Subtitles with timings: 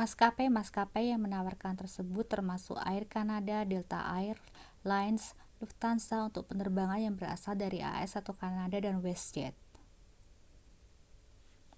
[0.00, 4.38] maskapai-maskapai yang menawarkan tersebut termasuk air canada delta air
[4.90, 5.24] lines
[5.60, 9.52] lufthansa untuk penerbangan yang berasal dari as atau kanada dan westjet